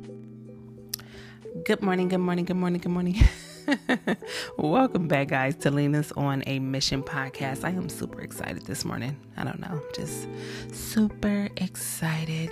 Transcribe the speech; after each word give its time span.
Good 0.00 1.80
morning, 1.80 2.08
good 2.08 2.18
morning, 2.18 2.44
good 2.46 2.56
morning, 2.56 2.80
good 2.80 2.90
morning. 2.90 3.22
Welcome 4.58 5.06
back, 5.06 5.28
guys, 5.28 5.54
to 5.58 5.70
Lena's 5.70 6.10
on 6.12 6.42
a 6.48 6.58
Mission 6.58 7.00
podcast. 7.00 7.62
I 7.64 7.70
am 7.70 7.88
super 7.88 8.20
excited 8.20 8.66
this 8.66 8.84
morning. 8.84 9.16
I 9.36 9.44
don't 9.44 9.60
know, 9.60 9.80
just 9.94 10.26
super 10.72 11.48
excited. 11.58 12.50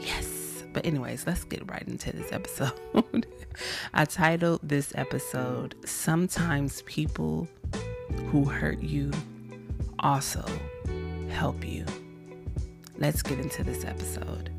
Yes. 0.00 0.64
But, 0.74 0.84
anyways, 0.84 1.26
let's 1.26 1.44
get 1.44 1.66
right 1.70 1.82
into 1.88 2.12
this 2.12 2.30
episode. 2.30 3.26
I 3.94 4.04
titled 4.04 4.60
this 4.62 4.92
episode, 4.94 5.74
Sometimes 5.86 6.82
People 6.82 7.48
Who 8.26 8.44
Hurt 8.44 8.82
You 8.82 9.12
Also 10.00 10.44
Help 11.30 11.66
You. 11.66 11.86
Let's 12.98 13.22
get 13.22 13.38
into 13.38 13.64
this 13.64 13.86
episode. 13.86 14.51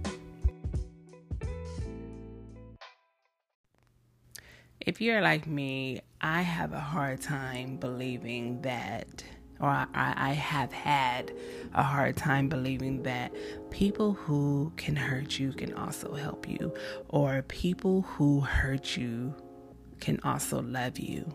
If 4.86 5.00
you're 5.00 5.22
like 5.22 5.48
me, 5.48 6.02
I 6.20 6.42
have 6.42 6.74
a 6.74 6.80
hard 6.80 7.22
time 7.22 7.78
believing 7.78 8.62
that, 8.64 9.24
or 9.62 9.70
I, 9.70 9.88
I, 9.94 10.34
have 10.34 10.74
had 10.74 11.32
a 11.74 11.82
hard 11.82 12.18
time 12.18 12.50
believing 12.50 13.04
that 13.04 13.34
people 13.72 14.12
who 14.12 14.74
can 14.76 14.98
hurt 14.98 15.40
you 15.40 15.54
can 15.54 15.74
also 15.76 16.16
help 16.16 16.50
you, 16.50 16.74
or 17.08 17.44
people 17.44 18.02
who 18.02 18.42
hurt 18.42 18.98
you 18.98 19.34
can 20.02 20.20
also 20.26 20.62
love 20.62 21.00
you. 21.00 21.34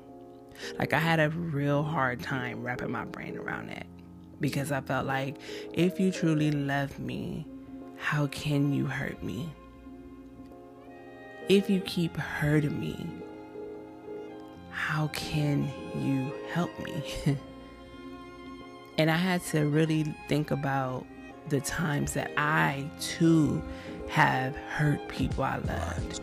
Like, 0.78 0.92
I 0.92 0.98
had 0.98 1.18
a 1.18 1.30
real 1.30 1.82
hard 1.82 2.20
time 2.20 2.62
wrapping 2.62 2.90
my 2.90 3.06
brain 3.06 3.38
around 3.38 3.70
that 3.70 3.86
because 4.40 4.70
I 4.72 4.82
felt 4.82 5.06
like 5.06 5.38
if 5.72 5.98
you 5.98 6.12
truly 6.12 6.50
love 6.50 6.98
me, 6.98 7.46
how 7.96 8.26
can 8.26 8.74
you 8.74 8.84
hurt 8.84 9.22
me? 9.22 9.48
If 11.48 11.70
you 11.70 11.80
keep 11.80 12.14
hurting 12.14 12.78
me, 12.78 13.22
how 14.78 15.08
can 15.08 15.68
you 15.96 16.32
help 16.52 16.70
me? 16.78 17.02
and 18.98 19.10
I 19.10 19.16
had 19.16 19.42
to 19.46 19.66
really 19.66 20.04
think 20.28 20.52
about 20.52 21.04
the 21.48 21.60
times 21.60 22.14
that 22.14 22.30
I 22.36 22.88
too 23.00 23.60
have 24.08 24.54
hurt 24.56 25.06
people 25.08 25.42
I 25.42 25.56
loved 25.58 26.20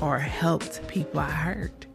or 0.00 0.18
helped 0.20 0.86
people 0.86 1.18
I 1.18 1.30
hurt. 1.30 1.86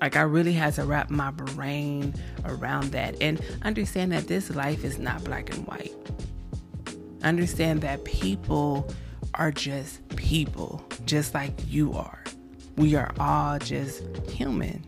Like, 0.00 0.16
I 0.16 0.22
really 0.22 0.54
had 0.54 0.72
to 0.74 0.84
wrap 0.84 1.10
my 1.10 1.32
brain 1.32 2.14
around 2.46 2.92
that 2.92 3.14
and 3.20 3.40
understand 3.62 4.10
that 4.12 4.26
this 4.26 4.50
life 4.50 4.84
is 4.84 4.98
not 4.98 5.22
black 5.22 5.54
and 5.54 5.66
white. 5.66 5.94
Understand 7.22 7.82
that 7.82 8.04
people 8.04 8.88
are 9.34 9.52
just 9.52 10.08
people, 10.16 10.82
just 11.04 11.34
like 11.34 11.52
you 11.68 11.92
are 11.92 12.22
we 12.78 12.94
are 12.94 13.12
all 13.18 13.58
just 13.58 14.04
human, 14.30 14.82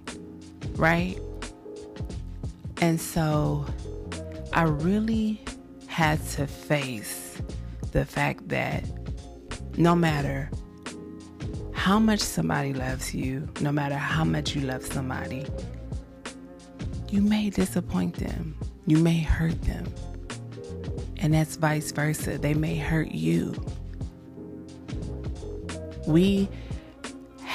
right? 0.77 1.19
And 2.80 3.00
so 3.00 3.66
I 4.52 4.62
really 4.62 5.44
had 5.88 6.24
to 6.30 6.47
face 6.47 7.42
the 7.91 8.05
fact 8.05 8.48
that 8.48 8.84
no 9.77 9.97
matter 9.97 10.50
how 11.72 11.98
much 11.98 12.20
somebody 12.20 12.72
loves 12.72 13.12
you, 13.12 13.48
no 13.60 13.72
matter 13.72 13.97
how 13.97 14.22
much 14.22 14.54
you 14.54 14.62
love 14.62 14.84
somebody, 14.84 15.44
you 17.10 17.20
may 17.20 17.50
disappoint 17.50 18.14
them, 18.16 18.56
you 18.86 18.98
may 18.98 19.19
hurt 19.19 19.60
them. 19.62 19.92
And 21.16 21.34
that's 21.34 21.56
vice 21.56 21.91
versa. 21.91 22.38
They 22.38 22.54
may 22.54 22.77
hurt 22.77 23.10
you. 23.10 23.52
We 26.06 26.48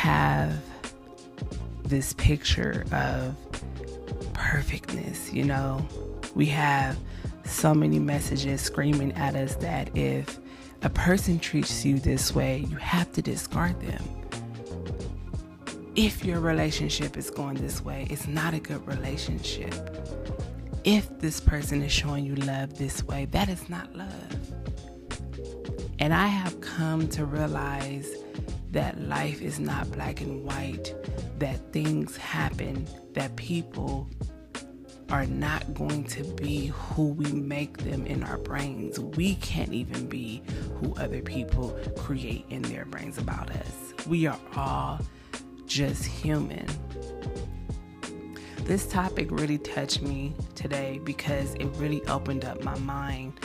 have 0.05 0.61
this 1.83 2.13
picture 2.13 2.85
of 2.91 3.35
perfectness, 4.33 5.33
you 5.33 5.43
know. 5.43 5.83
We 6.35 6.45
have 6.47 6.95
so 7.43 7.73
many 7.73 7.97
messages 7.97 8.61
screaming 8.61 9.13
at 9.13 9.35
us 9.35 9.55
that 9.55 9.89
if 9.97 10.37
a 10.83 10.91
person 10.91 11.39
treats 11.39 11.83
you 11.83 11.97
this 11.97 12.35
way, 12.35 12.67
you 12.69 12.77
have 12.77 13.11
to 13.13 13.23
discard 13.23 13.81
them. 13.81 14.03
If 15.95 16.23
your 16.23 16.39
relationship 16.39 17.17
is 17.17 17.31
going 17.31 17.55
this 17.55 17.83
way, 17.83 18.05
it's 18.11 18.27
not 18.27 18.53
a 18.53 18.59
good 18.59 18.85
relationship. 18.85 19.73
If 20.83 21.17
this 21.17 21.39
person 21.39 21.81
is 21.81 21.91
showing 21.91 22.27
you 22.27 22.35
love 22.35 22.77
this 22.77 23.03
way, 23.05 23.25
that 23.31 23.49
is 23.49 23.69
not 23.69 23.95
love. 23.95 24.37
And 25.97 26.13
I 26.13 26.27
have 26.27 26.61
come 26.61 27.07
to 27.07 27.25
realize 27.25 28.07
that 28.75 28.99
life 29.07 29.41
is 29.41 29.57
not 29.57 29.89
black 29.91 30.19
and 30.19 30.43
white, 30.43 30.93
that 31.39 31.71
things 31.71 32.17
happen, 32.17 32.85
that 33.13 33.33
people 33.37 34.05
are 35.09 35.25
not 35.25 35.73
going 35.73 36.03
to 36.03 36.25
be 36.33 36.65
who 36.67 37.07
we 37.07 37.31
make 37.31 37.77
them 37.77 38.05
in 38.05 38.21
our 38.21 38.37
brains. 38.37 38.99
We 38.99 39.35
can't 39.35 39.71
even 39.71 40.09
be 40.09 40.43
who 40.81 40.93
other 40.95 41.21
people 41.21 41.79
create 41.95 42.43
in 42.49 42.63
their 42.63 42.83
brains 42.83 43.17
about 43.17 43.49
us. 43.49 43.93
We 44.07 44.27
are 44.27 44.39
all 44.57 44.99
just 45.65 46.03
human. 46.03 46.67
This 48.63 48.85
topic 48.87 49.31
really 49.31 49.57
touched 49.57 50.01
me 50.01 50.33
today 50.53 50.99
because 51.05 51.53
it 51.53 51.67
really 51.77 52.05
opened 52.07 52.43
up 52.43 52.61
my 52.61 52.77
mind 52.79 53.39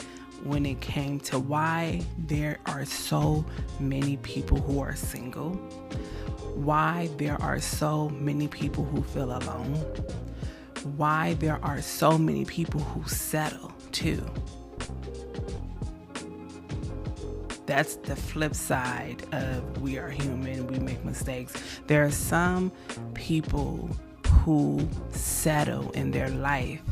when 0.45 0.65
it 0.67 0.81
came 0.81 1.21
to 1.21 1.39
why 1.39 2.01
there 2.19 2.59
are 2.67 2.85
so 2.85 3.45
many 3.79 4.17
people 4.19 4.59
who 4.59 4.81
are 4.81 4.97
single, 4.97 5.51
why 6.55 7.09
there 7.17 7.41
are 7.43 7.61
so 7.61 8.09
many 8.11 8.49
people 8.49 8.85
who 8.85 9.03
feel 9.03 9.33
alone, 9.37 9.75
why 10.97 11.35
there 11.35 11.59
are 11.63 11.81
so 11.83 12.17
many 12.17 12.45
people 12.45 12.81
who 12.81 13.09
settle 13.09 13.73
too. 13.93 14.25
That's 17.67 17.97
the 17.97 18.17
flip 18.17 18.55
side 18.55 19.23
of 19.33 19.81
we 19.81 19.99
are 19.99 20.09
human, 20.11 20.67
we 20.67 20.79
make 20.79 21.05
mistakes. 21.05 21.53
There 21.87 22.05
are 22.05 22.11
some 22.11 22.73
people 23.15 23.89
who 24.45 24.89
settle 25.11 25.91
in 25.93 26.11
their 26.11 26.31
life 26.31 26.83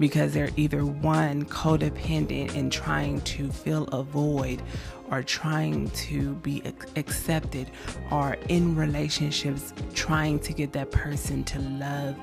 because 0.00 0.32
they're 0.32 0.50
either 0.56 0.84
one 0.84 1.44
codependent 1.44 2.56
and 2.56 2.72
trying 2.72 3.20
to 3.20 3.48
fill 3.52 3.84
a 3.92 4.02
void 4.02 4.62
or 5.10 5.22
trying 5.22 5.90
to 5.90 6.34
be 6.36 6.62
accepted 6.96 7.70
or 8.10 8.36
in 8.48 8.74
relationships 8.74 9.74
trying 9.92 10.38
to 10.38 10.52
get 10.52 10.72
that 10.72 10.90
person 10.90 11.44
to 11.44 11.58
love 11.58 12.16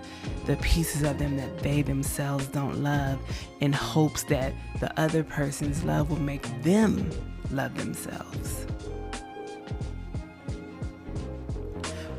the 0.45 0.55
pieces 0.57 1.03
of 1.03 1.19
them 1.19 1.37
that 1.37 1.59
they 1.59 1.81
themselves 1.81 2.47
don't 2.47 2.81
love 2.81 3.19
in 3.59 3.71
hopes 3.71 4.23
that 4.23 4.53
the 4.79 4.99
other 4.99 5.23
person's 5.23 5.83
love 5.83 6.09
will 6.09 6.19
make 6.19 6.45
them 6.63 7.09
love 7.51 7.77
themselves. 7.77 8.65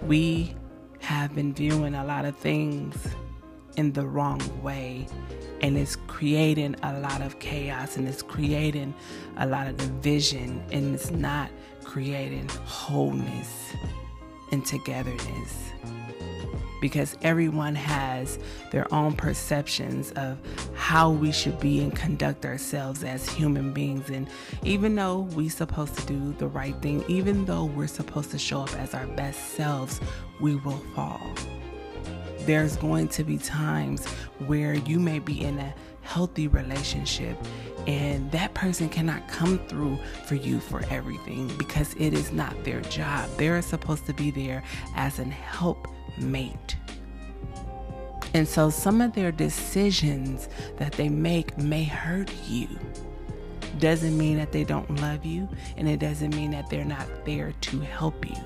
We 0.06 0.54
have 1.00 1.34
been 1.34 1.52
viewing 1.52 1.94
a 1.94 2.04
lot 2.04 2.24
of 2.24 2.36
things 2.36 2.94
in 3.78 3.92
the 3.92 4.04
wrong 4.04 4.42
way. 4.62 5.06
And 5.62 5.78
it's 5.78 5.96
creating 6.06 6.76
a 6.82 7.00
lot 7.00 7.22
of 7.22 7.38
chaos 7.38 7.96
and 7.96 8.06
it's 8.06 8.22
creating 8.22 8.92
a 9.38 9.46
lot 9.46 9.66
of 9.66 9.76
division 9.76 10.62
and 10.70 10.94
it's 10.94 11.10
not 11.10 11.50
creating 11.84 12.48
wholeness 12.64 13.72
and 14.52 14.66
togetherness. 14.66 15.72
Because 16.80 17.16
everyone 17.22 17.74
has 17.74 18.38
their 18.70 18.92
own 18.94 19.14
perceptions 19.14 20.12
of 20.12 20.38
how 20.74 21.10
we 21.10 21.32
should 21.32 21.58
be 21.58 21.80
and 21.80 21.94
conduct 21.94 22.46
ourselves 22.46 23.02
as 23.02 23.28
human 23.28 23.72
beings. 23.72 24.10
And 24.10 24.28
even 24.62 24.94
though 24.94 25.20
we're 25.34 25.50
supposed 25.50 25.96
to 25.98 26.06
do 26.06 26.32
the 26.38 26.46
right 26.46 26.80
thing 26.80 27.04
even 27.08 27.44
though 27.46 27.64
we're 27.64 27.88
supposed 27.88 28.30
to 28.30 28.38
show 28.38 28.60
up 28.60 28.74
as 28.76 28.94
our 28.94 29.06
best 29.08 29.54
selves 29.54 30.00
we 30.40 30.54
will 30.56 30.80
fall 30.94 31.20
there's 32.48 32.76
going 32.76 33.06
to 33.06 33.22
be 33.22 33.36
times 33.36 34.06
where 34.46 34.72
you 34.72 34.98
may 34.98 35.18
be 35.18 35.44
in 35.44 35.58
a 35.58 35.74
healthy 36.00 36.48
relationship 36.48 37.36
and 37.86 38.32
that 38.32 38.54
person 38.54 38.88
cannot 38.88 39.28
come 39.28 39.58
through 39.68 39.98
for 40.24 40.34
you 40.34 40.58
for 40.58 40.82
everything 40.88 41.46
because 41.58 41.92
it 41.98 42.14
is 42.14 42.32
not 42.32 42.64
their 42.64 42.80
job. 42.80 43.28
They're 43.36 43.60
supposed 43.60 44.06
to 44.06 44.14
be 44.14 44.30
there 44.30 44.62
as 44.96 45.18
an 45.18 45.30
helpmate. 45.30 46.76
And 48.32 48.48
so 48.48 48.70
some 48.70 49.02
of 49.02 49.12
their 49.12 49.30
decisions 49.30 50.48
that 50.78 50.92
they 50.92 51.10
make 51.10 51.58
may 51.58 51.84
hurt 51.84 52.32
you 52.46 52.66
doesn't 53.78 54.16
mean 54.16 54.38
that 54.38 54.52
they 54.52 54.64
don't 54.64 54.88
love 55.02 55.26
you, 55.26 55.46
and 55.76 55.86
it 55.86 56.00
doesn't 56.00 56.34
mean 56.34 56.52
that 56.52 56.70
they're 56.70 56.84
not 56.84 57.06
there 57.26 57.52
to 57.60 57.80
help 57.80 58.26
you. 58.26 58.36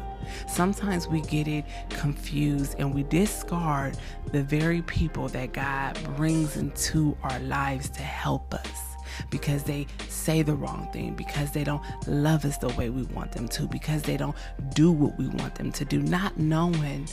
Sometimes 0.46 1.08
we 1.08 1.20
get 1.22 1.48
it 1.48 1.64
confused 1.90 2.76
and 2.78 2.94
we 2.94 3.02
discard 3.04 3.96
the 4.32 4.42
very 4.42 4.82
people 4.82 5.28
that 5.28 5.52
God 5.52 5.98
brings 6.16 6.56
into 6.56 7.16
our 7.22 7.38
lives 7.40 7.88
to 7.90 8.02
help 8.02 8.54
us. 8.54 8.92
because 9.30 9.62
they 9.64 9.86
say 10.08 10.42
the 10.42 10.54
wrong 10.54 10.88
thing, 10.92 11.14
because 11.14 11.50
they 11.50 11.64
don't 11.64 11.82
love 12.06 12.44
us 12.44 12.56
the 12.58 12.68
way 12.70 12.90
we 12.90 13.02
want 13.04 13.32
them 13.32 13.48
to, 13.48 13.66
because 13.68 14.02
they 14.02 14.16
don't 14.16 14.36
do 14.74 14.90
what 14.90 15.16
we 15.18 15.28
want 15.28 15.54
them 15.54 15.70
to 15.72 15.84
do, 15.84 16.00
not 16.00 16.38
knowing 16.38 17.08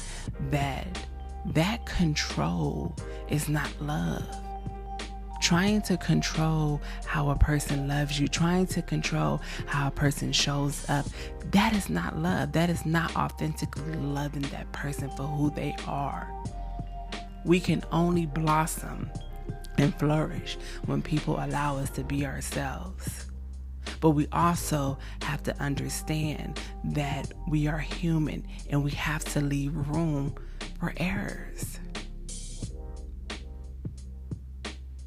that 0.49 0.87
that 1.47 1.85
control 1.85 2.95
is 3.29 3.49
not 3.49 3.69
love 3.81 4.25
trying 5.39 5.81
to 5.83 5.97
control 5.97 6.81
how 7.05 7.29
a 7.29 7.35
person 7.35 7.87
loves 7.87 8.19
you, 8.19 8.27
trying 8.27 8.67
to 8.67 8.81
control 8.81 9.41
how 9.65 9.87
a 9.87 9.91
person 9.91 10.31
shows 10.31 10.87
up, 10.89 11.05
that 11.51 11.75
is 11.75 11.89
not 11.89 12.17
love. 12.17 12.51
That 12.51 12.69
is 12.69 12.85
not 12.85 13.15
authentically 13.15 13.95
loving 13.95 14.43
that 14.43 14.71
person 14.71 15.09
for 15.11 15.23
who 15.23 15.49
they 15.51 15.75
are. 15.87 16.29
We 17.45 17.59
can 17.59 17.83
only 17.91 18.25
blossom 18.25 19.09
and 19.77 19.97
flourish 19.97 20.57
when 20.85 21.01
people 21.01 21.35
allow 21.39 21.77
us 21.77 21.89
to 21.91 22.03
be 22.03 22.25
ourselves. 22.25 23.27
But 24.01 24.11
we 24.11 24.27
also 24.31 24.97
have 25.23 25.43
to 25.43 25.57
understand 25.61 26.59
that 26.83 27.31
we 27.47 27.67
are 27.67 27.79
human 27.79 28.45
and 28.69 28.83
we 28.83 28.91
have 28.91 29.23
to 29.33 29.41
leave 29.41 29.75
room 29.75 30.35
for 30.79 30.93
errors. 30.97 31.79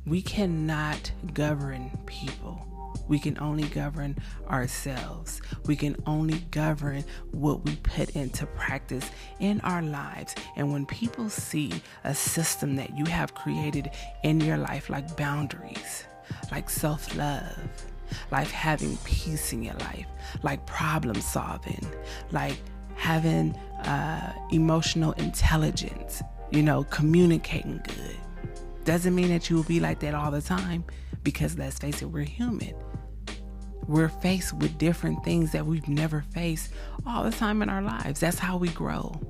We 0.04 0.20
cannot 0.20 1.12
govern 1.32 1.96
people. 2.06 2.66
We 3.06 3.20
can 3.20 3.38
only 3.38 3.64
govern 3.68 4.16
ourselves. 4.50 5.40
We 5.66 5.76
can 5.76 5.96
only 6.06 6.40
govern 6.50 7.04
what 7.30 7.64
we 7.64 7.76
put 7.76 8.10
into 8.10 8.46
practice 8.46 9.08
in 9.38 9.60
our 9.60 9.80
lives. 9.80 10.34
And 10.56 10.72
when 10.72 10.86
people 10.86 11.28
see 11.28 11.72
a 12.02 12.14
system 12.14 12.74
that 12.76 12.98
you 12.98 13.04
have 13.06 13.34
created 13.34 13.90
in 14.24 14.40
your 14.40 14.56
life, 14.56 14.90
like 14.90 15.16
boundaries, 15.16 16.04
like 16.50 16.68
self 16.68 17.14
love, 17.16 17.56
like 18.32 18.48
having 18.48 18.96
peace 19.04 19.52
in 19.52 19.62
your 19.62 19.74
life, 19.74 20.06
like 20.42 20.66
problem 20.66 21.20
solving, 21.20 21.86
like 22.32 22.56
having 22.96 23.54
uh, 23.84 24.32
emotional 24.50 25.12
intelligence, 25.12 26.22
you 26.50 26.62
know, 26.62 26.82
communicating 26.84 27.80
good 27.86 28.16
doesn't 28.84 29.14
mean 29.14 29.28
that 29.28 29.48
you 29.48 29.56
will 29.56 29.62
be 29.64 29.80
like 29.80 30.00
that 30.00 30.14
all 30.14 30.30
the 30.30 30.42
time 30.42 30.84
because 31.22 31.58
let's 31.58 31.78
face 31.78 32.02
it, 32.02 32.06
we're 32.06 32.24
human. 32.24 32.74
We're 33.86 34.08
faced 34.08 34.52
with 34.54 34.78
different 34.78 35.24
things 35.24 35.52
that 35.52 35.66
we've 35.66 35.88
never 35.88 36.22
faced 36.32 36.72
all 37.06 37.24
the 37.24 37.32
time 37.32 37.62
in 37.62 37.68
our 37.68 37.82
lives. 37.82 38.20
That's 38.20 38.38
how 38.38 38.56
we 38.56 38.68
grow. 38.68 39.20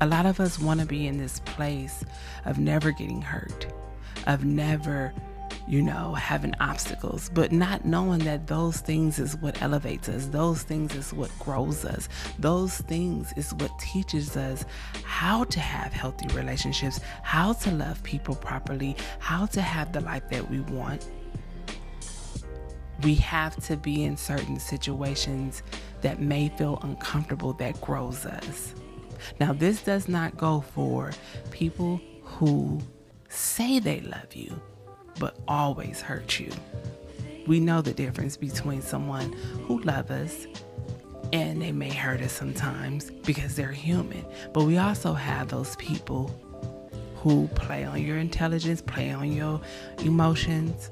A 0.00 0.06
lot 0.06 0.26
of 0.26 0.40
us 0.40 0.58
want 0.58 0.80
to 0.80 0.86
be 0.86 1.06
in 1.06 1.18
this 1.18 1.40
place 1.40 2.04
of 2.44 2.58
never 2.58 2.90
getting 2.90 3.22
hurt, 3.22 3.66
of 4.26 4.44
never 4.44 5.12
you 5.66 5.82
know, 5.82 6.14
having 6.14 6.54
obstacles, 6.60 7.30
but 7.32 7.52
not 7.52 7.84
knowing 7.84 8.20
that 8.20 8.46
those 8.46 8.78
things 8.78 9.18
is 9.18 9.36
what 9.36 9.60
elevates 9.62 10.08
us. 10.08 10.26
Those 10.26 10.62
things 10.62 10.94
is 10.94 11.12
what 11.12 11.30
grows 11.38 11.84
us. 11.84 12.08
Those 12.38 12.78
things 12.78 13.32
is 13.36 13.54
what 13.54 13.76
teaches 13.78 14.36
us 14.36 14.64
how 15.04 15.44
to 15.44 15.60
have 15.60 15.92
healthy 15.92 16.26
relationships, 16.34 17.00
how 17.22 17.52
to 17.54 17.70
love 17.70 18.02
people 18.02 18.34
properly, 18.34 18.96
how 19.18 19.46
to 19.46 19.62
have 19.62 19.92
the 19.92 20.00
life 20.00 20.28
that 20.30 20.48
we 20.50 20.60
want. 20.60 21.06
We 23.02 23.14
have 23.16 23.56
to 23.66 23.76
be 23.76 24.04
in 24.04 24.16
certain 24.16 24.58
situations 24.58 25.62
that 26.02 26.20
may 26.20 26.48
feel 26.50 26.78
uncomfortable 26.82 27.52
that 27.54 27.80
grows 27.80 28.26
us. 28.26 28.74
Now, 29.40 29.52
this 29.52 29.82
does 29.82 30.08
not 30.08 30.36
go 30.36 30.60
for 30.60 31.12
people 31.50 32.00
who 32.22 32.80
say 33.28 33.78
they 33.78 34.00
love 34.00 34.34
you 34.34 34.60
but 35.18 35.36
always 35.48 36.00
hurt 36.00 36.38
you. 36.38 36.50
We 37.46 37.60
know 37.60 37.82
the 37.82 37.92
difference 37.92 38.36
between 38.36 38.82
someone 38.82 39.32
who 39.66 39.80
loves 39.80 40.10
us 40.10 40.46
and 41.32 41.62
they 41.62 41.72
may 41.72 41.90
hurt 41.90 42.20
us 42.20 42.32
sometimes 42.32 43.10
because 43.10 43.56
they're 43.56 43.72
human. 43.72 44.24
But 44.52 44.64
we 44.64 44.78
also 44.78 45.12
have 45.14 45.48
those 45.48 45.76
people 45.76 46.30
who 47.16 47.48
play 47.48 47.84
on 47.84 48.02
your 48.02 48.18
intelligence, 48.18 48.82
play 48.82 49.10
on 49.12 49.32
your 49.32 49.60
emotions, 50.04 50.90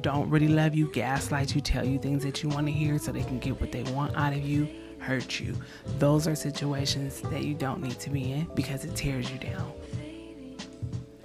don't 0.00 0.28
really 0.28 0.48
love 0.48 0.74
you, 0.74 0.90
gaslight 0.92 1.54
you, 1.54 1.60
tell 1.60 1.84
you 1.84 1.98
things 1.98 2.22
that 2.24 2.42
you 2.42 2.48
want 2.48 2.66
to 2.66 2.72
hear 2.72 2.98
so 2.98 3.12
they 3.12 3.22
can 3.22 3.38
get 3.38 3.60
what 3.60 3.72
they 3.72 3.82
want 3.84 4.14
out 4.16 4.32
of 4.32 4.44
you, 4.44 4.68
hurt 4.98 5.40
you. 5.40 5.56
Those 5.98 6.26
are 6.28 6.34
situations 6.34 7.20
that 7.22 7.44
you 7.44 7.54
don't 7.54 7.80
need 7.82 7.98
to 8.00 8.10
be 8.10 8.32
in 8.32 8.48
because 8.54 8.84
it 8.84 8.94
tears 8.94 9.30
you 9.30 9.38
down 9.38 9.72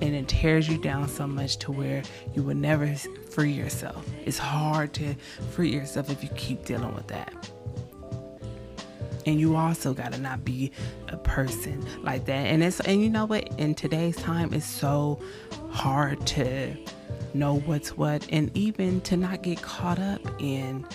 and 0.01 0.15
it 0.15 0.27
tears 0.27 0.67
you 0.67 0.77
down 0.77 1.07
so 1.07 1.27
much 1.27 1.57
to 1.57 1.71
where 1.71 2.03
you 2.33 2.43
will 2.43 2.55
never 2.55 2.93
free 3.29 3.51
yourself. 3.51 4.05
It's 4.25 4.37
hard 4.37 4.93
to 4.95 5.15
free 5.51 5.69
yourself 5.69 6.09
if 6.09 6.23
you 6.23 6.29
keep 6.35 6.65
dealing 6.65 6.93
with 6.95 7.07
that. 7.07 7.49
And 9.25 9.39
you 9.39 9.55
also 9.55 9.93
gotta 9.93 10.19
not 10.19 10.45
be 10.45 10.71
a 11.07 11.17
person 11.17 11.83
like 12.03 12.25
that. 12.25 12.47
And 12.47 12.63
it's 12.63 12.79
and 12.81 13.01
you 13.01 13.09
know 13.09 13.25
what? 13.25 13.47
In 13.59 13.73
today's 13.73 14.15
time, 14.17 14.53
it's 14.53 14.65
so 14.67 15.19
hard 15.71 16.25
to 16.27 16.75
know 17.33 17.59
what's 17.61 17.97
what, 17.97 18.25
and 18.31 18.55
even 18.55 19.01
to 19.01 19.17
not 19.17 19.41
get 19.41 19.61
caught 19.61 19.99
up 19.99 20.21
in 20.39 20.85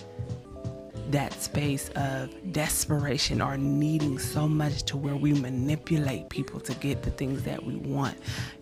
that 1.11 1.33
space 1.35 1.89
of 1.91 2.31
desperation 2.53 3.41
or 3.43 3.57
needing 3.57 4.19
so 4.19 4.49
much 4.49 4.85
to 4.85 4.97
where 4.97 5.17
we 5.17 5.33
manipulate 5.33 6.29
people 6.29 6.61
to 6.61 6.75
get 6.75 7.03
the 7.03 7.11
things 7.11 7.43
that 7.43 7.65
we 7.65 7.77
want. 7.77 8.17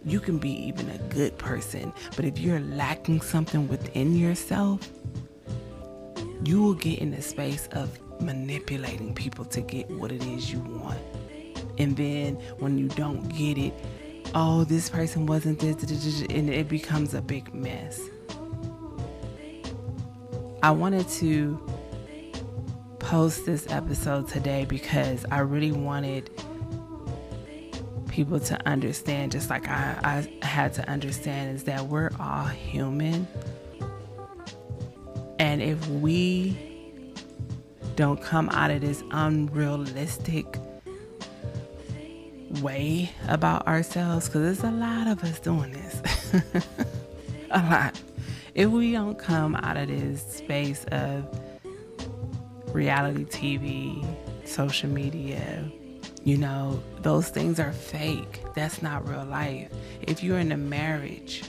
You 0.05 0.21
can 0.21 0.39
be 0.39 0.51
even 0.67 0.89
a 0.91 0.99
good 1.09 1.37
person, 1.39 1.93
but 2.17 2.25
if 2.25 2.39
you're 2.39 2.61
lacking 2.61 3.21
something 3.21 3.69
within 3.69 4.17
yourself, 4.17 4.91
you 6.45 6.63
will 6.63 6.75
get 6.75 7.01
in 7.01 7.11
the 7.11 7.23
space 7.23 7.69
of 7.73 7.99
manipulating 8.21 9.15
people 9.15 9.45
to 9.45 9.61
get 9.61 9.91
what 9.91 10.13
it 10.13 10.25
is 10.25 10.51
you 10.51 10.61
want. 10.61 11.01
And 11.79 11.97
then 11.97 12.35
when 12.59 12.79
you 12.79 12.89
don't 12.89 13.29
get 13.29 13.59
it, 13.59 13.75
oh, 14.35 14.65
this 14.65 14.89
person 14.91 15.27
wasn't 15.27 15.61
this, 15.61 16.23
and 16.23 16.51
it 16.51 16.69
becomes 16.69 17.15
a 17.15 17.23
big 17.23 17.53
mess. 17.55 18.01
I 20.63 20.71
wanted 20.73 21.09
to 21.09 21.61
post 23.09 23.47
this 23.47 23.67
episode 23.71 24.29
today 24.29 24.67
because 24.67 25.25
I 25.31 25.39
really 25.39 25.73
wanted 25.73 26.29
people 28.07 28.39
to 28.39 28.69
understand, 28.69 29.33
just 29.33 29.49
like 29.49 29.67
I, 29.67 30.29
I 30.43 30.45
had 30.45 30.75
to 30.75 30.87
understand, 30.91 31.57
is 31.57 31.65
that 31.65 31.87
we're 31.87 32.11
all 32.21 32.45
human. 32.45 33.27
And 35.39 35.63
if 35.63 35.89
we 35.89 36.59
don't 37.97 38.21
come 38.21 38.51
out 38.51 38.71
of 38.71 38.83
this 38.83 39.03
unrealistic 39.11 40.59
way 42.61 43.11
about 43.27 43.67
ourselves, 43.67 44.27
because 44.29 44.61
there's 44.61 44.71
a 44.71 44.77
lot 44.77 45.07
of 45.07 45.25
us 45.25 45.41
doing 45.41 45.73
this, 45.73 46.33
a 47.53 47.59
lot. 47.59 47.99
If 48.55 48.69
we 48.69 48.93
don't 48.93 49.19
come 49.19 49.57
out 49.57 49.79
of 49.79 49.89
this 49.89 50.23
space 50.31 50.85
of 50.93 51.27
reality 52.73 53.25
TV, 53.25 54.05
social 54.47 54.89
media, 54.91 55.71
you 56.25 56.37
know, 56.37 56.83
those 57.01 57.29
things 57.29 57.59
are 57.59 57.73
fake. 57.73 58.43
That's 58.55 58.83
not 58.83 59.09
real 59.09 59.25
life. 59.25 59.71
If 60.03 60.23
you're 60.23 60.39
in 60.39 60.53
a 60.53 60.57
marriage, 60.57 61.43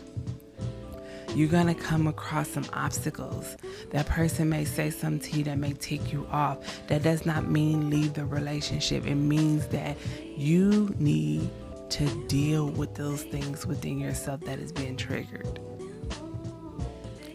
you're 1.36 1.50
gonna 1.50 1.76
come 1.76 2.08
across 2.08 2.50
some 2.50 2.66
obstacles. 2.74 3.58
That 3.92 4.06
person 4.08 4.50
may 4.50 4.66
say 4.66 4.90
something 4.90 5.32
to 5.32 5.38
you 5.38 5.44
that 5.46 5.58
may 5.58 5.74
take 5.74 6.12
you 6.12 6.28
off. 6.32 6.88
That 6.88 7.04
does 7.04 7.26
not 7.26 7.48
mean 7.48 7.90
leave 7.90 8.14
the 8.14 8.26
relationship. 8.26 9.06
It 9.06 9.16
means 9.16 9.68
that 9.68 9.98
you 10.36 10.96
need 10.98 11.50
to 11.90 12.28
deal 12.28 12.70
with 12.70 12.96
those 12.96 13.24
things 13.24 13.66
within 13.66 14.00
yourself 14.00 14.42
that 14.42 14.60
is 14.60 14.72
being 14.72 14.96
triggered. 14.96 15.60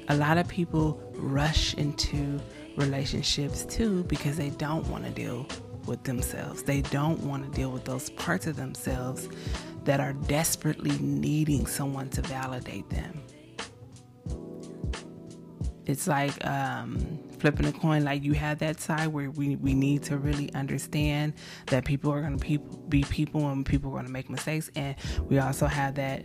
A 0.08 0.16
lot 0.16 0.38
of 0.38 0.46
people 0.48 1.00
rush 1.14 1.74
into 1.74 2.40
relationships 2.76 3.64
too 3.64 4.04
because 4.04 4.36
they 4.36 4.50
don't 4.50 4.86
want 4.88 5.04
to 5.04 5.10
deal 5.10 5.46
with 5.86 6.02
themselves. 6.04 6.62
They 6.62 6.80
don't 6.82 7.20
want 7.20 7.44
to 7.44 7.50
deal 7.56 7.70
with 7.70 7.84
those 7.84 8.10
parts 8.10 8.46
of 8.46 8.56
themselves 8.56 9.28
that 9.84 10.00
are 10.00 10.12
desperately 10.12 10.96
needing 10.98 11.66
someone 11.66 12.08
to 12.10 12.22
validate 12.22 12.88
them. 12.90 13.22
It's 15.86 16.06
like 16.06 16.44
um, 16.46 17.18
flipping 17.38 17.66
a 17.66 17.72
coin. 17.72 18.04
Like 18.04 18.22
you 18.22 18.32
have 18.32 18.58
that 18.60 18.80
side 18.80 19.08
where 19.08 19.30
we, 19.30 19.56
we 19.56 19.74
need 19.74 20.02
to 20.04 20.16
really 20.16 20.52
understand 20.54 21.34
that 21.66 21.84
people 21.84 22.10
are 22.10 22.22
going 22.22 22.38
to 22.38 22.58
be 22.88 23.02
people 23.02 23.50
and 23.50 23.66
people 23.66 23.90
are 23.90 23.94
going 23.94 24.06
to 24.06 24.12
make 24.12 24.30
mistakes, 24.30 24.70
and 24.76 24.96
we 25.28 25.38
also 25.38 25.66
have 25.66 25.94
that 25.96 26.24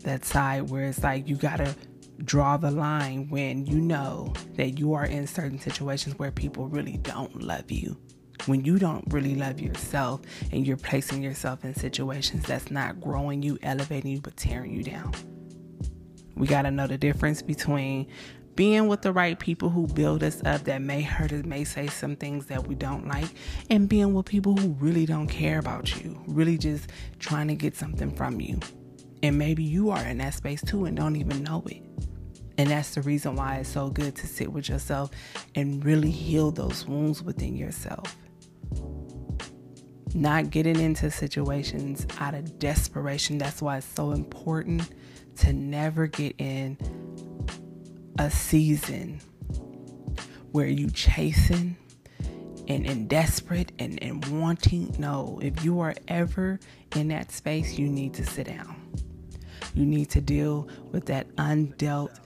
that 0.00 0.24
side 0.24 0.70
where 0.70 0.84
it's 0.84 1.02
like 1.02 1.26
you 1.26 1.36
got 1.36 1.56
to 1.56 1.74
draw 2.24 2.56
the 2.56 2.70
line 2.70 3.28
when 3.28 3.66
you 3.66 3.80
know 3.80 4.32
that 4.56 4.78
you 4.78 4.92
are 4.94 5.04
in 5.04 5.26
certain 5.26 5.58
situations 5.58 6.18
where 6.18 6.30
people 6.30 6.68
really 6.68 6.96
don't 6.98 7.42
love 7.42 7.70
you. 7.70 7.96
When 8.46 8.64
you 8.64 8.78
don't 8.78 9.04
really 9.12 9.34
love 9.34 9.60
yourself 9.60 10.22
and 10.52 10.66
you're 10.66 10.76
placing 10.76 11.22
yourself 11.22 11.64
in 11.64 11.74
situations 11.74 12.44
that's 12.44 12.70
not 12.70 13.00
growing 13.00 13.42
you, 13.42 13.58
elevating 13.62 14.12
you, 14.12 14.20
but 14.20 14.36
tearing 14.36 14.72
you 14.72 14.82
down. 14.82 15.12
We 16.36 16.46
got 16.46 16.62
to 16.62 16.70
know 16.70 16.86
the 16.86 16.98
difference 16.98 17.42
between 17.42 18.06
being 18.54 18.88
with 18.88 19.02
the 19.02 19.12
right 19.12 19.38
people 19.38 19.70
who 19.70 19.86
build 19.86 20.24
us 20.24 20.42
up 20.44 20.64
that 20.64 20.82
may 20.82 21.02
hurt 21.02 21.32
us, 21.32 21.44
may 21.44 21.62
say 21.62 21.86
some 21.86 22.16
things 22.16 22.46
that 22.46 22.66
we 22.66 22.74
don't 22.74 23.06
like, 23.06 23.28
and 23.70 23.88
being 23.88 24.14
with 24.14 24.26
people 24.26 24.56
who 24.56 24.70
really 24.80 25.06
don't 25.06 25.28
care 25.28 25.58
about 25.58 26.02
you, 26.02 26.20
really 26.26 26.58
just 26.58 26.90
trying 27.20 27.48
to 27.48 27.54
get 27.54 27.76
something 27.76 28.10
from 28.10 28.40
you. 28.40 28.58
And 29.22 29.38
maybe 29.38 29.62
you 29.62 29.90
are 29.90 30.04
in 30.04 30.18
that 30.18 30.34
space 30.34 30.62
too 30.62 30.86
and 30.86 30.96
don't 30.96 31.16
even 31.16 31.42
know 31.42 31.62
it. 31.66 31.87
And 32.58 32.68
that's 32.70 32.96
the 32.96 33.02
reason 33.02 33.36
why 33.36 33.56
it's 33.56 33.68
so 33.68 33.88
good 33.88 34.16
to 34.16 34.26
sit 34.26 34.52
with 34.52 34.68
yourself 34.68 35.10
and 35.54 35.84
really 35.84 36.10
heal 36.10 36.50
those 36.50 36.86
wounds 36.86 37.22
within 37.22 37.56
yourself. 37.56 38.16
Not 40.12 40.50
getting 40.50 40.80
into 40.80 41.10
situations 41.10 42.04
out 42.18 42.34
of 42.34 42.58
desperation. 42.58 43.38
That's 43.38 43.62
why 43.62 43.76
it's 43.76 43.86
so 43.86 44.10
important 44.10 44.90
to 45.36 45.52
never 45.52 46.08
get 46.08 46.34
in 46.38 46.76
a 48.18 48.28
season 48.28 49.20
where 50.50 50.66
you 50.66 50.90
chasing 50.90 51.76
and, 52.66 52.86
and 52.86 53.08
desperate 53.08 53.70
and, 53.78 54.02
and 54.02 54.24
wanting. 54.40 54.96
No, 54.98 55.38
if 55.40 55.64
you 55.64 55.78
are 55.78 55.94
ever 56.08 56.58
in 56.96 57.06
that 57.08 57.30
space, 57.30 57.78
you 57.78 57.86
need 57.86 58.14
to 58.14 58.26
sit 58.26 58.48
down. 58.48 58.74
You 59.74 59.86
need 59.86 60.10
to 60.10 60.20
deal 60.20 60.68
with 60.90 61.06
that 61.06 61.28
undealt 61.36 62.18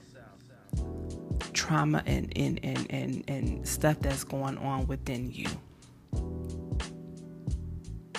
trauma 1.63 2.03
and, 2.05 2.31
and, 2.35 2.59
and, 2.61 2.87
and, 2.89 3.23
and 3.29 3.67
stuff 3.67 3.97
that's 4.01 4.25
going 4.25 4.57
on 4.57 4.85
within 4.87 5.31
you. 5.31 5.47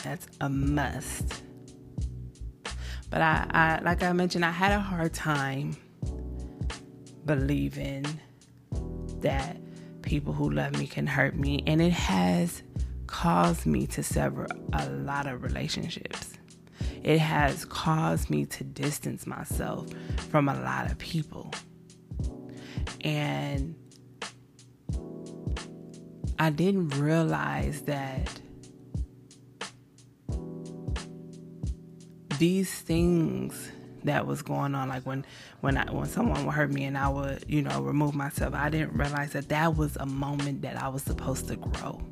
That's 0.03 0.27
a 0.41 0.49
must. 0.49 1.43
But 3.11 3.21
I, 3.21 3.47
I 3.51 3.81
like 3.83 4.03
I 4.03 4.13
mentioned, 4.13 4.45
I 4.45 4.51
had 4.51 4.73
a 4.73 4.81
hard 4.81 5.13
time 5.13 5.77
believing 7.27 8.07
that 9.21 9.57
people 10.03 10.33
who 10.33 10.51
love 10.51 10.79
me 10.79 10.87
can 10.87 11.07
hurt 11.07 11.37
me. 11.37 11.63
And 11.67 11.83
it 11.83 11.93
has 11.93 12.63
caused 13.07 13.67
me 13.67 13.87
to 13.89 14.03
sever 14.03 14.47
a 14.73 14.89
lot 14.89 15.27
of 15.27 15.43
relationships. 15.43 16.33
It 17.03 17.19
has 17.19 17.67
caused 17.67 18.31
me 18.31 18.47
to 18.47 18.65
distance 18.65 19.27
myself 19.27 19.87
from 20.31 20.49
a 20.49 20.59
lot 20.63 20.91
of 20.91 20.97
people. 20.97 21.53
And 23.03 23.75
I 26.38 26.50
didn't 26.50 26.88
realize 26.91 27.83
that 27.83 28.41
these 32.38 32.73
things 32.81 33.71
that 34.03 34.26
was 34.26 34.43
going 34.43 34.75
on 34.75 34.88
like 34.88 35.05
when 35.07 35.25
when 35.61 35.76
I, 35.79 35.91
when 35.91 36.07
someone 36.07 36.45
would 36.45 36.55
hurt 36.55 36.71
me 36.73 36.85
and 36.85 36.99
I 36.99 37.09
would 37.09 37.45
you 37.49 37.62
know 37.62 37.81
remove 37.81 38.14
myself 38.14 38.55
I 38.55 38.69
didn't 38.69 38.93
realize 38.93 39.33
that 39.33 39.49
that 39.49 39.76
was 39.76 39.97
a 39.97 40.07
moment 40.07 40.62
that 40.62 40.81
I 40.83 40.88
was 40.88 41.03
supposed 41.03 41.49
to 41.49 41.57
grow. 41.57 42.03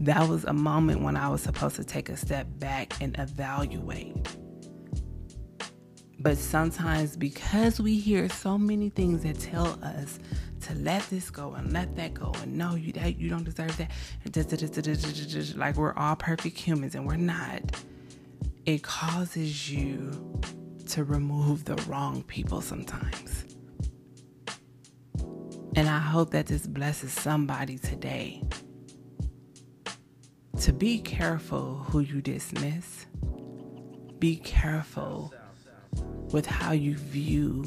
That 0.00 0.28
was 0.28 0.44
a 0.44 0.52
moment 0.52 1.00
when 1.00 1.16
I 1.16 1.28
was 1.28 1.40
supposed 1.40 1.76
to 1.76 1.84
take 1.84 2.10
a 2.10 2.16
step 2.16 2.46
back 2.58 3.00
and 3.00 3.18
evaluate 3.18 4.36
but 6.18 6.38
sometimes 6.38 7.16
because 7.16 7.80
we 7.80 7.98
hear 7.98 8.28
so 8.28 8.56
many 8.56 8.88
things 8.88 9.22
that 9.22 9.38
tell 9.38 9.78
us 9.82 10.18
to 10.62 10.74
let 10.76 11.02
this 11.10 11.30
go 11.30 11.52
and 11.54 11.72
let 11.72 11.94
that 11.96 12.14
go 12.14 12.32
and 12.42 12.56
no 12.56 12.74
you 12.74 12.92
that 12.92 13.18
you 13.18 13.28
don't 13.28 13.44
deserve 13.44 13.76
that 13.76 15.52
like 15.56 15.76
we're 15.76 15.94
all 15.94 16.16
perfect 16.16 16.58
humans 16.58 16.94
and 16.94 17.06
we're 17.06 17.16
not 17.16 17.60
it 18.66 18.82
causes 18.82 19.70
you 19.70 20.40
to 20.88 21.04
remove 21.04 21.64
the 21.64 21.76
wrong 21.88 22.22
people 22.24 22.60
sometimes. 22.60 23.44
And 25.76 25.88
I 25.88 25.98
hope 25.98 26.30
that 26.30 26.46
this 26.46 26.66
blesses 26.66 27.12
somebody 27.12 27.78
today 27.78 28.42
to 30.60 30.72
be 30.72 30.98
careful 30.98 31.76
who 31.76 32.00
you 32.00 32.20
dismiss. 32.20 33.06
Be 34.18 34.36
careful 34.36 35.32
with 36.36 36.44
how 36.44 36.70
you 36.72 36.94
view 36.94 37.64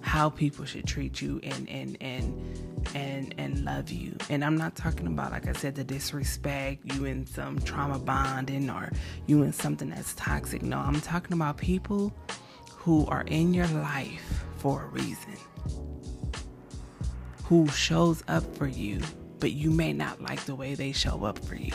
how 0.00 0.28
people 0.28 0.64
should 0.64 0.84
treat 0.84 1.22
you 1.22 1.38
and 1.44 1.70
and 1.70 1.96
and 2.00 2.76
and 2.96 3.32
and 3.38 3.64
love 3.64 3.92
you. 3.92 4.16
And 4.28 4.44
I'm 4.44 4.56
not 4.56 4.74
talking 4.74 5.06
about 5.06 5.30
like 5.30 5.46
I 5.46 5.52
said 5.52 5.76
the 5.76 5.84
disrespect, 5.84 6.80
you 6.92 7.04
in 7.04 7.24
some 7.24 7.60
trauma 7.60 8.00
bonding 8.00 8.68
or 8.68 8.90
you 9.26 9.44
in 9.44 9.52
something 9.52 9.90
that's 9.90 10.14
toxic. 10.14 10.64
No, 10.64 10.78
I'm 10.78 11.00
talking 11.00 11.32
about 11.32 11.58
people 11.58 12.12
who 12.70 13.06
are 13.06 13.22
in 13.28 13.54
your 13.54 13.68
life 13.68 14.42
for 14.56 14.82
a 14.82 14.86
reason. 14.86 15.36
Who 17.44 17.68
shows 17.68 18.24
up 18.26 18.42
for 18.56 18.66
you, 18.66 19.00
but 19.38 19.52
you 19.52 19.70
may 19.70 19.92
not 19.92 20.20
like 20.20 20.40
the 20.40 20.56
way 20.56 20.74
they 20.74 20.90
show 20.90 21.24
up 21.24 21.38
for 21.38 21.54
you. 21.54 21.72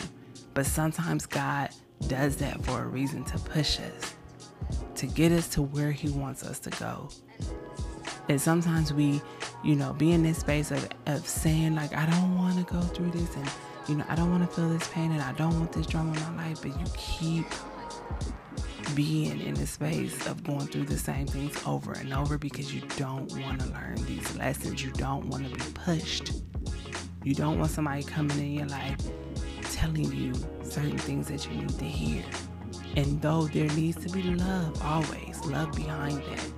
But 0.52 0.66
sometimes 0.66 1.24
God 1.24 1.70
does 2.06 2.36
that 2.36 2.62
for 2.66 2.82
a 2.82 2.86
reason 2.86 3.24
to 3.24 3.38
push 3.38 3.80
us, 3.80 4.14
to 4.98 5.06
get 5.06 5.32
us 5.32 5.48
to 5.48 5.62
where 5.62 5.92
He 5.92 6.08
wants 6.10 6.42
us 6.42 6.58
to 6.60 6.70
go. 6.70 7.08
And 8.28 8.40
sometimes 8.40 8.92
we, 8.92 9.22
you 9.62 9.74
know, 9.74 9.92
be 9.92 10.12
in 10.12 10.22
this 10.22 10.38
space 10.38 10.70
of, 10.70 10.86
of 11.06 11.26
saying, 11.26 11.74
like, 11.74 11.94
I 11.94 12.04
don't 12.06 12.36
want 12.36 12.58
to 12.58 12.72
go 12.72 12.80
through 12.80 13.12
this 13.12 13.34
and, 13.36 13.50
you 13.88 13.94
know, 13.94 14.04
I 14.08 14.16
don't 14.16 14.30
want 14.30 14.48
to 14.48 14.54
feel 14.54 14.68
this 14.68 14.86
pain 14.88 15.12
and 15.12 15.22
I 15.22 15.32
don't 15.32 15.58
want 15.58 15.72
this 15.72 15.86
drama 15.86 16.12
in 16.12 16.36
my 16.36 16.48
life, 16.48 16.62
but 16.62 16.78
you 16.78 16.86
keep 16.96 17.46
being 18.94 19.40
in 19.40 19.54
the 19.54 19.66
space 19.66 20.26
of 20.26 20.42
going 20.44 20.66
through 20.66 20.84
the 20.84 20.98
same 20.98 21.26
things 21.26 21.56
over 21.64 21.92
and 21.92 22.12
over 22.12 22.36
because 22.36 22.74
you 22.74 22.82
don't 22.96 23.30
want 23.40 23.60
to 23.60 23.68
learn 23.68 23.96
these 24.04 24.36
lessons. 24.36 24.82
You 24.82 24.90
don't 24.92 25.26
want 25.28 25.48
to 25.48 25.54
be 25.54 25.72
pushed. 25.72 26.42
You 27.22 27.34
don't 27.34 27.58
want 27.58 27.70
somebody 27.70 28.02
coming 28.02 28.38
in 28.38 28.54
your 28.54 28.66
life 28.66 28.98
telling 29.72 30.12
you 30.12 30.34
certain 30.64 30.98
things 30.98 31.28
that 31.28 31.46
you 31.46 31.56
need 31.56 31.78
to 31.78 31.84
hear. 31.84 32.24
And 32.98 33.22
though 33.22 33.46
there 33.46 33.68
needs 33.76 34.04
to 34.04 34.12
be 34.12 34.24
love 34.24 34.82
always, 34.82 35.40
love 35.44 35.70
behind 35.70 36.16
that, 36.16 36.50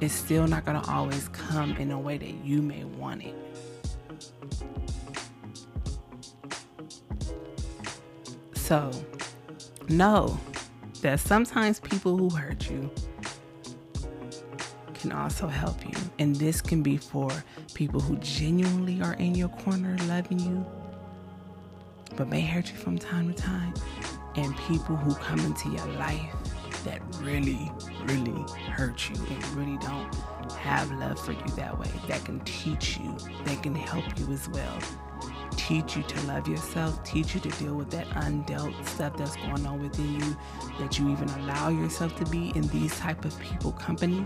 it's 0.00 0.14
still 0.14 0.46
not 0.46 0.64
going 0.64 0.80
to 0.80 0.88
always 0.88 1.26
come 1.30 1.76
in 1.78 1.90
a 1.90 1.98
way 1.98 2.18
that 2.18 2.44
you 2.44 2.62
may 2.62 2.84
want 2.84 3.24
it. 3.24 3.34
So, 8.54 8.92
know 9.88 10.38
that 11.00 11.18
sometimes 11.18 11.80
people 11.80 12.16
who 12.16 12.30
hurt 12.30 12.70
you 12.70 12.88
can 14.94 15.10
also 15.10 15.48
help 15.48 15.84
you. 15.84 15.98
And 16.20 16.36
this 16.36 16.60
can 16.60 16.80
be 16.80 16.96
for 16.96 17.28
people 17.74 17.98
who 17.98 18.18
genuinely 18.18 19.02
are 19.02 19.14
in 19.14 19.34
your 19.34 19.48
corner 19.48 19.96
loving 20.06 20.38
you, 20.38 20.64
but 22.14 22.28
may 22.28 22.42
hurt 22.42 22.70
you 22.70 22.76
from 22.76 22.98
time 22.98 23.34
to 23.34 23.42
time, 23.42 23.74
and 24.36 24.56
people 24.68 24.96
who 24.96 25.14
come 25.16 25.40
into 25.40 25.68
your 25.68 25.86
life 25.98 26.34
that 26.84 27.00
really, 27.20 27.70
really 28.06 28.44
hurt 28.70 29.08
you 29.08 29.16
and 29.16 29.46
really 29.54 29.78
don't 29.78 30.14
have 30.54 30.90
love 30.92 31.18
for 31.18 31.32
you 31.32 31.46
that 31.56 31.78
way, 31.78 31.90
that 32.08 32.24
can 32.24 32.40
teach 32.40 32.98
you, 32.98 33.16
that 33.44 33.62
can 33.62 33.74
help 33.74 34.04
you 34.18 34.26
as 34.32 34.48
well. 34.48 34.78
Teach 35.56 35.96
you 35.96 36.02
to 36.02 36.26
love 36.26 36.48
yourself, 36.48 37.02
teach 37.04 37.34
you 37.34 37.40
to 37.40 37.48
deal 37.50 37.74
with 37.74 37.90
that 37.90 38.08
undealt 38.10 38.86
stuff 38.88 39.16
that's 39.16 39.36
going 39.36 39.64
on 39.66 39.80
within 39.80 40.14
you, 40.14 40.36
that 40.80 40.98
you 40.98 41.10
even 41.10 41.28
allow 41.30 41.68
yourself 41.68 42.16
to 42.16 42.24
be 42.26 42.50
in 42.56 42.66
these 42.68 42.98
type 42.98 43.24
of 43.24 43.38
people 43.38 43.72
company 43.72 44.24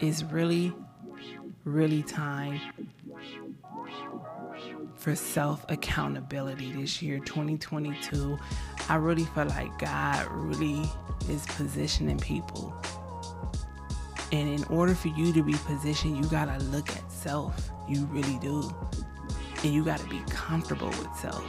is 0.00 0.24
really, 0.24 0.74
really 1.64 2.02
time 2.02 2.60
for 5.02 5.16
self 5.16 5.68
accountability 5.68 6.70
this 6.72 7.02
year, 7.02 7.18
2022. 7.18 8.38
I 8.88 8.94
really 8.94 9.24
feel 9.24 9.46
like 9.46 9.76
God 9.78 10.26
really 10.30 10.88
is 11.28 11.44
positioning 11.46 12.18
people. 12.18 12.72
And 14.30 14.48
in 14.48 14.64
order 14.64 14.94
for 14.94 15.08
you 15.08 15.32
to 15.32 15.42
be 15.42 15.54
positioned, 15.66 16.16
you 16.16 16.30
got 16.30 16.46
to 16.46 16.64
look 16.66 16.88
at 16.90 17.10
self. 17.10 17.70
You 17.88 18.06
really 18.12 18.38
do. 18.38 18.72
And 19.64 19.74
you 19.74 19.84
got 19.84 19.98
to 19.98 20.08
be 20.08 20.20
comfortable 20.30 20.88
with 20.88 21.14
self. 21.16 21.44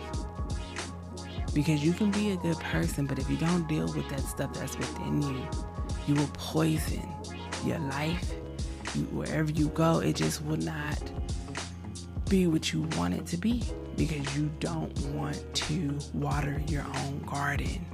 Because 1.53 1.83
you 1.83 1.93
can 1.93 2.09
be 2.09 2.31
a 2.31 2.37
good 2.37 2.57
person, 2.59 3.05
but 3.05 3.19
if 3.19 3.29
you 3.29 3.37
don't 3.37 3.67
deal 3.67 3.85
with 3.93 4.09
that 4.09 4.21
stuff 4.21 4.53
that's 4.55 4.75
within 4.75 5.21
you, 5.21 5.47
you 6.07 6.15
will 6.15 6.29
poison 6.33 7.07
your 7.63 7.77
life. 7.79 8.33
You, 8.95 9.03
wherever 9.05 9.51
you 9.51 9.69
go, 9.69 9.99
it 9.99 10.15
just 10.15 10.43
will 10.43 10.57
not 10.57 10.99
be 12.33 12.47
what 12.47 12.73
you 12.73 12.81
want 12.97 13.13
it 13.13 13.27
to 13.27 13.37
be 13.37 13.61
because 13.95 14.35
you 14.35 14.49
don't 14.59 14.91
want 15.09 15.39
to 15.53 15.95
water 16.15 16.59
your 16.67 16.83
own 17.03 17.23
garden. 17.27 17.85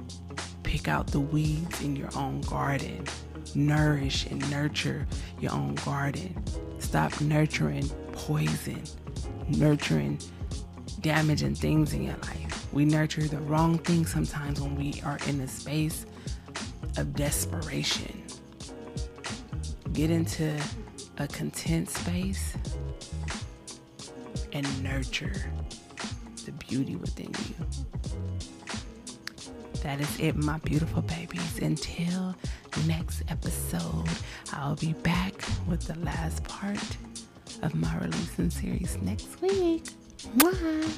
Pick 0.62 0.88
out 0.88 1.06
the 1.08 1.20
weeds 1.20 1.82
in 1.82 1.94
your 1.94 2.08
own 2.16 2.40
garden. 2.48 3.04
Nourish 3.54 4.24
and 4.28 4.50
nurture 4.50 5.06
your 5.40 5.52
own 5.52 5.74
garden. 5.84 6.42
Stop 6.78 7.20
nurturing 7.20 7.86
poison, 8.12 8.82
nurturing 9.48 10.18
damaging 11.02 11.54
things 11.54 11.92
in 11.92 12.04
your 12.04 12.16
life. 12.22 12.66
We 12.72 12.86
nurture 12.86 13.28
the 13.28 13.40
wrong 13.40 13.76
things 13.76 14.10
sometimes 14.10 14.58
when 14.58 14.74
we 14.74 15.02
are 15.04 15.18
in 15.26 15.38
a 15.42 15.48
space 15.48 16.06
of 16.96 17.14
desperation. 17.14 18.22
get 19.92 20.08
into 20.08 20.58
a 21.18 21.26
content 21.26 21.90
space 21.90 22.54
and 24.52 24.82
nurture 24.82 25.32
the 26.44 26.52
beauty 26.52 26.96
within 26.96 27.32
you. 27.48 27.66
That 29.82 30.00
is 30.00 30.20
it, 30.20 30.36
my 30.36 30.58
beautiful 30.58 31.02
babies. 31.02 31.58
Until 31.58 32.34
next 32.86 33.22
episode, 33.28 34.08
I'll 34.52 34.76
be 34.76 34.92
back 34.92 35.34
with 35.68 35.86
the 35.86 35.98
last 36.00 36.44
part 36.44 36.78
of 37.62 37.74
my 37.74 37.96
releasing 37.98 38.50
series 38.50 38.98
next 39.02 39.40
week. 39.40 39.84
Mwah. 40.36 40.92